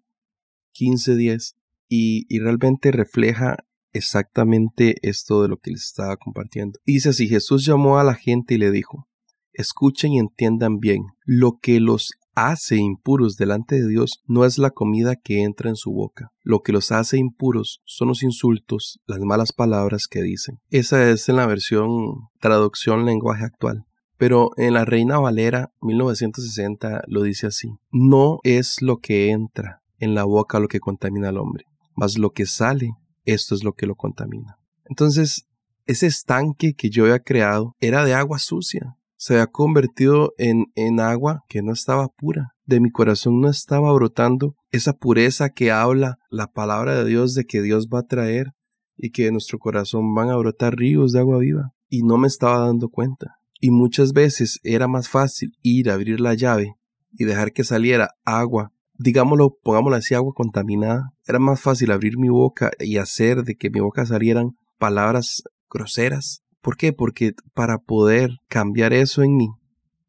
15:10, 0.75 1.55
y, 1.89 2.27
realmente 2.39 2.93
refleja 2.93 3.57
exactamente 3.93 4.97
esto 5.03 5.43
de 5.43 5.49
lo 5.49 5.57
que 5.57 5.71
les 5.71 5.85
estaba 5.85 6.17
compartiendo. 6.17 6.79
Dice 6.85 7.09
así, 7.11 7.27
Jesús 7.27 7.65
llamó 7.65 7.99
a 7.99 8.05
la 8.05 8.15
gente 8.15 8.55
y 8.55 8.59
le 8.59 8.71
dijo, 8.71 9.09
escuchen 9.53 10.13
y 10.13 10.19
entiendan 10.19 10.79
bien, 10.79 11.03
lo 11.25 11.59
que 11.61 11.81
los 11.81 12.13
hace 12.35 12.77
impuros 12.77 13.37
delante 13.37 13.81
de 13.81 13.89
Dios 13.89 14.23
no 14.27 14.45
es 14.45 14.59
la 14.59 14.71
comida 14.71 15.17
que 15.17 15.43
entra 15.43 15.71
en 15.71 15.77
su 15.77 15.91
boca. 15.91 16.31
Lo 16.43 16.61
que 16.61 16.73
los 16.73 16.93
hace 16.93 17.19
impuros 17.19 17.81
son 17.85 18.09
los 18.09 18.23
insultos, 18.23 19.01
las 19.07 19.19
malas 19.21 19.53
palabras 19.53 20.07
que 20.07 20.23
dicen. 20.23 20.61
Esa 20.71 21.11
es 21.11 21.29
en 21.29 21.37
la 21.37 21.47
versión 21.47 22.29
traducción 22.41 23.07
lenguaje 23.07 23.45
actual. 23.45 23.87
Pero 24.19 24.51
en 24.57 24.75
la 24.75 24.85
Reina 24.85 25.19
Valera 25.19 25.73
1960 25.81 27.03
lo 27.07 27.23
dice 27.23 27.49
así. 27.49 27.71
No 27.91 28.39
es 28.45 28.83
lo 28.83 28.99
que 28.99 29.31
entra 29.31 29.83
en 29.99 30.15
la 30.15 30.25
boca 30.25 30.61
lo 30.61 30.69
que 30.69 30.81
contamina 30.81 31.29
al 31.29 31.39
hombre, 31.39 31.65
mas 31.99 32.17
lo 32.17 32.31
que 32.31 32.47
sale, 32.47 32.93
esto 33.25 33.57
es 33.57 33.65
lo 33.65 33.73
que 33.73 33.85
lo 33.85 33.97
contamina. 33.97 34.57
Entonces, 34.85 35.49
ese 35.85 36.07
estanque 36.07 36.75
que 36.75 36.91
yo 36.91 37.05
había 37.05 37.19
creado 37.19 37.75
era 37.81 38.05
de 38.05 38.15
agua 38.15 38.39
sucia, 38.39 38.97
se 39.17 39.35
había 39.35 39.49
convertido 39.49 40.33
en, 40.39 40.67
en 40.77 41.01
agua 41.01 41.43
que 41.49 41.61
no 41.61 41.73
estaba 41.73 42.07
pura. 42.07 42.55
De 42.67 42.79
mi 42.79 42.93
corazón 42.93 43.41
no 43.41 43.51
estaba 43.51 43.93
brotando 43.93 44.55
esa 44.71 44.93
pureza 44.93 45.51
que 45.51 45.73
habla 45.73 46.19
la 46.31 46.47
palabra 46.47 46.95
de 46.95 47.05
Dios 47.05 47.35
de 47.35 47.47
que 47.47 47.63
Dios 47.63 47.89
va 47.93 48.01
a 48.01 48.07
traer 48.07 48.53
y 48.97 49.11
que 49.11 49.25
de 49.25 49.33
nuestro 49.33 49.59
corazón 49.59 50.15
van 50.15 50.31
a 50.31 50.37
brotar 50.37 50.77
ríos 50.77 51.13
de 51.13 51.19
agua 51.19 51.39
viva. 51.39 51.73
Y 51.89 52.05
no 52.05 52.17
me 52.17 52.29
estaba 52.29 52.61
dando 52.61 52.91
cuenta. 52.91 53.41
Y 53.61 53.73
muchas 53.73 54.13
veces 54.13 54.61
era 54.63 54.87
más 54.87 55.09
fácil 55.09 55.59
ir 55.63 55.91
a 55.91 55.95
abrir 55.95 56.21
la 56.21 56.35
llave 56.35 56.77
y 57.11 57.25
dejar 57.25 57.53
que 57.53 57.65
saliera 57.65 58.15
agua, 58.25 58.73
digámoslo, 58.99 59.57
pongámoslo 59.63 59.97
así, 59.97 60.15
agua 60.15 60.33
contaminada. 60.35 61.13
Era 61.27 61.39
más 61.39 61.61
fácil 61.61 61.91
abrir 61.91 62.19
mi 62.19 62.29
boca 62.29 62.71
y 62.79 62.99
hacer 62.99 63.45
de 63.45 63.55
que 63.57 63.71
mi 63.71 63.81
boca 63.81 64.05
salieran 64.05 64.57
palabras 64.79 65.43
groseras 65.71 66.43
¿Por 66.61 66.77
qué? 66.77 66.93
Porque 66.93 67.35
para 67.55 67.79
poder 67.79 68.31
cambiar 68.49 68.93
eso 68.93 69.23
en 69.23 69.37
mí, 69.37 69.49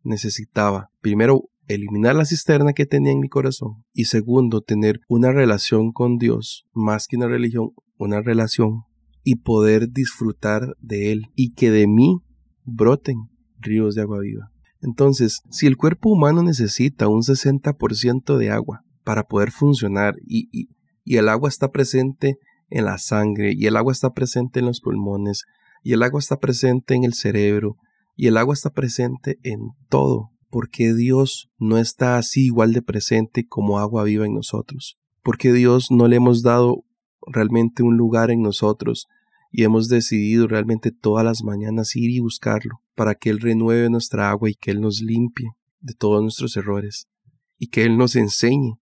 necesitaba 0.04 0.90
primero 1.02 1.44
eliminar 1.68 2.16
la 2.16 2.26
cisterna 2.26 2.74
que 2.74 2.86
tenía 2.86 3.12
en 3.12 3.20
mi 3.20 3.30
corazón 3.30 3.86
y 3.94 4.06
segundo 4.06 4.62
tener 4.62 5.00
una 5.08 5.32
relación 5.32 5.92
con 5.92 6.18
Dios, 6.18 6.66
más 6.74 7.08
que 7.08 7.18
una 7.18 7.28
religión, 7.28 7.72
una 7.98 8.22
relación 8.22 8.84
y 9.24 9.36
poder 9.36 9.92
disfrutar 9.92 10.76
de 10.80 11.12
Él 11.12 11.28
y 11.36 11.54
que 11.54 11.70
de 11.70 11.88
mí 11.88 12.18
broten 12.66 13.30
ríos 13.60 13.94
de 13.94 14.02
agua 14.02 14.20
viva. 14.20 14.52
Entonces, 14.82 15.42
si 15.50 15.68
el 15.68 15.78
cuerpo 15.78 16.10
humano 16.10 16.44
necesita 16.44 17.08
un 17.08 17.22
60% 17.22 18.38
de 18.38 18.52
agua 18.52 18.84
para 19.04 19.24
poder 19.24 19.52
funcionar 19.52 20.16
y, 20.26 20.50
y, 20.52 20.70
y 21.04 21.18
el 21.18 21.30
agua 21.30 21.50
está 21.50 21.72
presente 21.72 22.38
en 22.70 22.86
la 22.86 22.98
sangre 22.98 23.54
y 23.56 23.66
el 23.66 23.76
agua 23.78 23.92
está 23.92 24.14
presente 24.14 24.60
en 24.60 24.68
los 24.68 24.82
pulmones 24.82 25.46
y 25.84 25.94
el 25.94 26.04
agua 26.04 26.20
está 26.20 26.40
presente 26.40 26.94
en 26.94 27.04
el 27.04 27.14
cerebro, 27.14 27.78
y 28.20 28.28
el 28.28 28.36
agua 28.36 28.54
está 28.54 28.72
presente 28.72 29.40
en 29.44 29.72
todo. 29.88 30.32
porque 30.50 30.94
Dios 30.94 31.50
no 31.58 31.78
está 31.78 32.18
así 32.18 32.48
igual 32.48 32.74
de 32.74 32.82
presente 32.82 33.46
como 33.48 33.80
agua 33.80 34.04
viva 34.04 34.26
en 34.26 34.34
nosotros? 34.34 34.98
Porque 35.24 35.54
Dios 35.54 35.90
no 35.90 36.08
le 36.08 36.16
hemos 36.18 36.42
dado 36.42 36.84
realmente 37.28 37.84
un 37.84 37.96
lugar 37.96 38.30
en 38.30 38.42
nosotros 38.42 39.08
y 39.52 39.64
hemos 39.64 39.90
decidido 39.90 40.48
realmente 40.48 40.92
todas 40.92 41.26
las 41.26 41.44
mañanas 41.44 41.96
ir 41.96 42.12
y 42.12 42.20
buscarlo 42.20 42.82
para 42.96 43.16
que 43.16 43.30
Él 43.30 43.40
renueve 43.40 43.90
nuestra 43.90 44.30
agua 44.30 44.50
y 44.50 44.56
que 44.56 44.72
Él 44.72 44.82
nos 44.82 45.02
limpie 45.02 45.52
de 45.82 45.94
todos 45.94 46.22
nuestros 46.22 46.56
errores 46.58 47.08
y 47.58 47.68
que 47.68 47.84
Él 47.84 47.98
nos 47.98 48.16
enseñe 48.16 48.80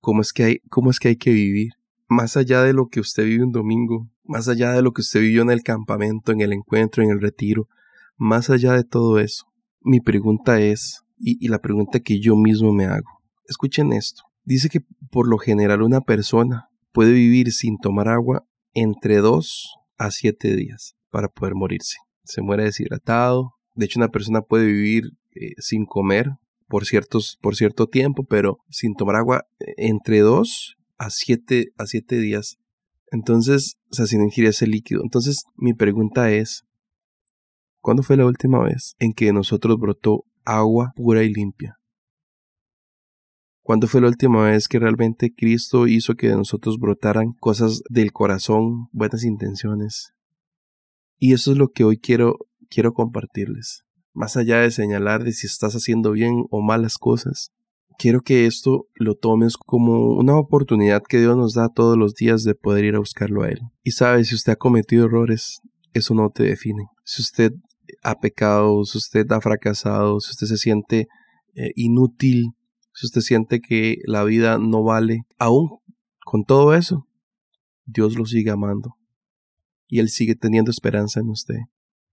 cómo 0.00 0.22
es 0.22 0.32
que 0.32 0.44
hay, 0.44 0.58
cómo 0.70 0.90
es 0.90 0.98
que, 0.98 1.08
hay 1.08 1.16
que 1.16 1.32
vivir. 1.32 1.72
Más 2.08 2.36
allá 2.36 2.62
de 2.62 2.72
lo 2.72 2.88
que 2.88 3.00
usted 3.00 3.24
vive 3.24 3.44
un 3.44 3.52
domingo, 3.52 4.08
más 4.24 4.48
allá 4.48 4.72
de 4.72 4.82
lo 4.82 4.92
que 4.92 5.02
usted 5.02 5.20
vivió 5.20 5.42
en 5.42 5.50
el 5.50 5.62
campamento, 5.62 6.32
en 6.32 6.40
el 6.40 6.52
encuentro, 6.52 7.02
en 7.02 7.10
el 7.10 7.20
retiro, 7.20 7.68
más 8.16 8.50
allá 8.50 8.72
de 8.72 8.84
todo 8.84 9.18
eso, 9.18 9.46
mi 9.80 10.00
pregunta 10.00 10.60
es, 10.60 11.04
y, 11.18 11.48
la 11.48 11.60
pregunta 11.60 12.00
que 12.00 12.20
yo 12.20 12.36
mismo 12.36 12.72
me 12.72 12.86
hago, 12.86 13.22
escuchen 13.48 13.92
esto, 13.92 14.24
dice 14.44 14.68
que 14.68 14.80
por 15.10 15.28
lo 15.28 15.38
general 15.38 15.82
una 15.82 16.00
persona 16.00 16.68
puede 16.92 17.12
vivir 17.12 17.52
sin 17.52 17.78
tomar 17.78 18.08
agua 18.08 18.44
entre 18.74 19.18
dos 19.18 19.79
a 20.00 20.10
siete 20.10 20.56
días 20.56 20.94
para 21.10 21.28
poder 21.28 21.54
morirse. 21.54 21.98
Se 22.24 22.40
muere 22.40 22.64
deshidratado, 22.64 23.52
de 23.74 23.84
hecho 23.84 24.00
una 24.00 24.08
persona 24.08 24.40
puede 24.40 24.64
vivir 24.64 25.04
eh, 25.34 25.52
sin 25.58 25.84
comer 25.84 26.30
por, 26.68 26.86
ciertos, 26.86 27.36
por 27.40 27.54
cierto 27.54 27.86
tiempo, 27.86 28.24
pero 28.24 28.58
sin 28.70 28.94
tomar 28.94 29.16
agua 29.16 29.44
eh, 29.58 29.74
entre 29.76 30.20
dos 30.20 30.76
a 30.96 31.10
siete, 31.10 31.72
a 31.76 31.86
siete 31.86 32.16
días. 32.16 32.56
Entonces, 33.12 33.74
o 33.90 33.94
sea, 33.94 34.06
sin 34.06 34.22
ingerir 34.22 34.50
ese 34.50 34.66
líquido. 34.66 35.02
Entonces, 35.02 35.42
mi 35.56 35.74
pregunta 35.74 36.30
es, 36.30 36.62
¿cuándo 37.80 38.02
fue 38.02 38.16
la 38.16 38.24
última 38.24 38.62
vez 38.62 38.94
en 38.98 39.12
que 39.12 39.32
nosotros 39.32 39.76
brotó 39.78 40.24
agua 40.44 40.92
pura 40.96 41.22
y 41.22 41.32
limpia? 41.32 41.79
¿Cuándo 43.70 43.86
fue 43.86 44.00
la 44.00 44.08
última 44.08 44.50
vez 44.50 44.66
que 44.66 44.80
realmente 44.80 45.32
Cristo 45.32 45.86
hizo 45.86 46.16
que 46.16 46.28
de 46.28 46.34
nosotros 46.34 46.80
brotaran 46.80 47.30
cosas 47.38 47.82
del 47.88 48.10
corazón, 48.10 48.88
buenas 48.90 49.22
intenciones? 49.22 50.12
Y 51.20 51.34
eso 51.34 51.52
es 51.52 51.56
lo 51.56 51.68
que 51.68 51.84
hoy 51.84 51.96
quiero, 51.96 52.34
quiero 52.68 52.92
compartirles. 52.94 53.84
Más 54.12 54.36
allá 54.36 54.58
de 54.58 54.72
señalar 54.72 55.22
de 55.22 55.30
si 55.30 55.46
estás 55.46 55.74
haciendo 55.74 56.10
bien 56.10 56.46
o 56.50 56.62
malas 56.62 56.98
cosas, 56.98 57.52
quiero 57.96 58.22
que 58.22 58.46
esto 58.46 58.88
lo 58.96 59.14
tomes 59.14 59.56
como 59.56 60.16
una 60.16 60.36
oportunidad 60.36 61.04
que 61.08 61.20
Dios 61.20 61.36
nos 61.36 61.54
da 61.54 61.68
todos 61.68 61.96
los 61.96 62.16
días 62.16 62.42
de 62.42 62.56
poder 62.56 62.84
ir 62.84 62.96
a 62.96 62.98
buscarlo 62.98 63.44
a 63.44 63.50
Él. 63.50 63.60
Y 63.84 63.92
sabes, 63.92 64.30
si 64.30 64.34
usted 64.34 64.54
ha 64.54 64.56
cometido 64.56 65.06
errores, 65.06 65.60
eso 65.92 66.12
no 66.14 66.30
te 66.30 66.42
define. 66.42 66.88
Si 67.04 67.22
usted 67.22 67.52
ha 68.02 68.16
pecado, 68.16 68.84
si 68.84 68.98
usted 68.98 69.30
ha 69.30 69.40
fracasado, 69.40 70.18
si 70.18 70.30
usted 70.32 70.48
se 70.48 70.56
siente 70.56 71.06
eh, 71.54 71.70
inútil, 71.76 72.56
si 72.92 73.06
usted 73.06 73.20
siente 73.20 73.60
que 73.60 73.98
la 74.04 74.24
vida 74.24 74.58
no 74.58 74.82
vale, 74.82 75.22
aún 75.38 75.78
con 76.24 76.44
todo 76.44 76.74
eso, 76.74 77.06
Dios 77.86 78.16
lo 78.16 78.26
sigue 78.26 78.50
amando. 78.50 78.96
Y 79.88 79.98
Él 79.98 80.08
sigue 80.08 80.36
teniendo 80.36 80.70
esperanza 80.70 81.20
en 81.20 81.28
usted. 81.28 81.58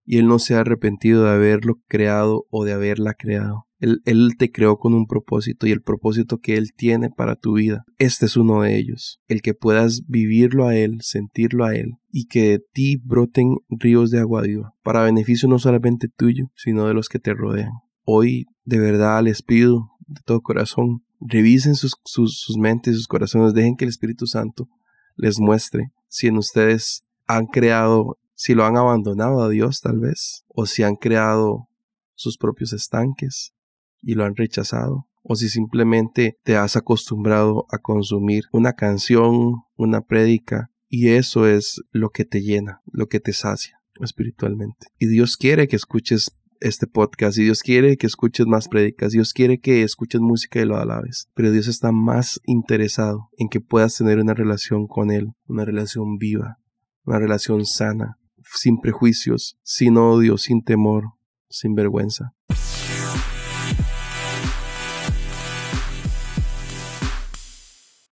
Y 0.05 0.17
Él 0.17 0.27
no 0.27 0.39
se 0.39 0.55
ha 0.55 0.61
arrepentido 0.61 1.25
de 1.25 1.31
haberlo 1.31 1.81
creado 1.87 2.47
o 2.49 2.63
de 2.63 2.73
haberla 2.73 3.13
creado. 3.13 3.67
Él, 3.79 4.37
te 4.37 4.51
creó 4.51 4.77
con 4.77 4.93
un 4.93 5.05
propósito 5.05 5.67
y 5.67 5.71
el 5.71 5.81
propósito 5.81 6.39
que 6.39 6.57
Él 6.57 6.73
tiene 6.75 7.09
para 7.09 7.35
tu 7.35 7.53
vida, 7.53 7.85
este 7.99 8.25
es 8.25 8.35
uno 8.35 8.61
de 8.61 8.75
ellos, 8.75 9.19
el 9.27 9.41
que 9.41 9.53
puedas 9.53 10.01
vivirlo 10.07 10.67
a 10.67 10.75
Él, 10.75 10.97
sentirlo 11.01 11.63
a 11.65 11.75
Él 11.75 11.93
y 12.11 12.25
que 12.25 12.49
de 12.49 12.59
ti 12.73 12.97
broten 12.97 13.57
ríos 13.69 14.09
de 14.09 14.19
agua 14.19 14.41
viva, 14.41 14.73
para 14.81 15.03
beneficio 15.03 15.47
no 15.47 15.59
solamente 15.59 16.07
tuyo, 16.07 16.51
sino 16.55 16.87
de 16.87 16.95
los 16.95 17.07
que 17.07 17.19
te 17.19 17.35
rodean. 17.35 17.73
Hoy 18.03 18.47
de 18.63 18.79
verdad 18.79 19.21
les 19.23 19.43
pido 19.43 19.91
de 20.07 20.21
todo 20.25 20.41
corazón 20.41 21.03
Revisen 21.19 21.75
sus, 21.75 21.95
sus, 22.05 22.39
sus 22.39 22.57
mentes 22.57 22.95
sus 22.95 23.07
corazones. 23.07 23.53
Dejen 23.53 23.75
que 23.75 23.85
el 23.85 23.89
Espíritu 23.89 24.27
Santo 24.27 24.69
les 25.15 25.39
muestre 25.39 25.91
si 26.07 26.27
en 26.27 26.37
ustedes 26.37 27.03
han 27.25 27.47
creado, 27.47 28.19
si 28.35 28.53
lo 28.53 28.65
han 28.65 28.77
abandonado 28.77 29.41
a 29.41 29.49
Dios 29.49 29.81
tal 29.81 29.99
vez, 29.99 30.45
o 30.47 30.65
si 30.65 30.83
han 30.83 30.95
creado 30.95 31.67
sus 32.13 32.37
propios 32.37 32.71
estanques 32.73 33.53
y 34.01 34.13
lo 34.13 34.25
han 34.25 34.35
rechazado, 34.35 35.07
o 35.23 35.35
si 35.35 35.49
simplemente 35.49 36.37
te 36.43 36.55
has 36.55 36.75
acostumbrado 36.77 37.65
a 37.71 37.79
consumir 37.79 38.45
una 38.51 38.73
canción, 38.73 39.63
una 39.75 40.01
prédica, 40.01 40.71
y 40.87 41.09
eso 41.09 41.47
es 41.47 41.81
lo 41.91 42.11
que 42.11 42.25
te 42.25 42.41
llena, 42.41 42.81
lo 42.85 43.07
que 43.07 43.19
te 43.19 43.33
sacia 43.33 43.81
espiritualmente. 43.99 44.87
Y 44.99 45.07
Dios 45.07 45.35
quiere 45.35 45.67
que 45.67 45.75
escuches 45.75 46.37
este 46.61 46.87
podcast 46.87 47.37
y 47.37 47.43
Dios 47.43 47.61
quiere 47.61 47.97
que 47.97 48.07
escuches 48.07 48.47
más 48.47 48.67
prédicas, 48.67 49.11
Dios 49.11 49.33
quiere 49.33 49.59
que 49.59 49.83
escuches 49.83 50.21
música 50.21 50.61
y 50.61 50.65
lo 50.65 50.77
alabes, 50.77 51.29
pero 51.33 51.51
Dios 51.51 51.67
está 51.67 51.91
más 51.91 52.39
interesado 52.45 53.29
en 53.37 53.49
que 53.49 53.61
puedas 53.61 53.95
tener 53.95 54.19
una 54.19 54.33
relación 54.33 54.87
con 54.87 55.11
Él, 55.11 55.33
una 55.45 55.65
relación 55.65 56.17
viva, 56.17 56.59
una 57.05 57.19
relación 57.19 57.65
sana, 57.65 58.17
sin 58.53 58.79
prejuicios, 58.79 59.57
sin 59.63 59.97
odio, 59.97 60.37
sin 60.37 60.63
temor, 60.63 61.13
sin 61.49 61.75
vergüenza. 61.75 62.33